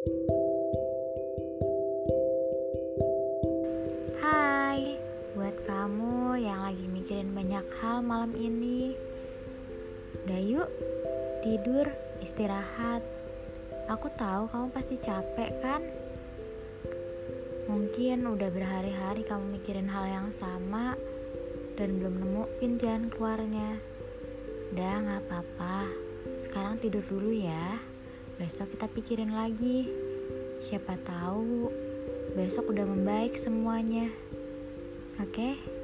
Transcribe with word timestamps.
Hai, 0.00 0.16
buat 5.36 5.52
kamu 5.68 6.40
yang 6.40 6.64
lagi 6.64 6.88
mikirin 6.88 7.36
banyak 7.36 7.68
hal 7.84 8.00
malam 8.00 8.32
ini 8.32 8.96
Udah 10.24 10.40
yuk, 10.40 10.72
tidur, 11.44 11.84
istirahat. 12.24 13.04
Aku 13.92 14.08
tahu 14.16 14.48
kamu 14.48 14.72
pasti 14.72 14.96
capek 14.96 15.52
kan? 15.60 15.84
Mungkin 17.68 18.24
udah 18.24 18.48
berhari-hari 18.48 19.20
kamu 19.28 19.60
mikirin 19.60 19.92
hal 19.92 20.08
yang 20.08 20.32
sama 20.32 20.96
Dan 21.76 22.00
belum 22.00 22.24
nemuin 22.24 22.72
jalan 22.80 23.12
keluarnya. 23.12 23.76
Udah 24.72 24.92
gak 24.96 25.28
apa-apa. 25.28 25.92
Sekarang 26.40 26.80
tidur 26.80 27.04
dulu 27.04 27.36
ya 27.36 27.99
Besok 28.40 28.72
kita 28.72 28.88
pikirin 28.88 29.36
lagi 29.36 29.84
Siapa 30.60 30.96
tahu 31.04 31.72
besok 32.36 32.76
udah 32.76 32.84
membaik 32.84 33.36
semuanya. 33.36 34.12
Oke? 35.16 35.56
Okay? 35.56 35.79